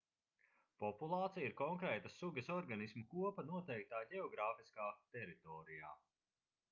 [0.83, 5.93] populācija ir konkrētas sugas organismu kopa noteiktā ģeogrāfiskā teritorijā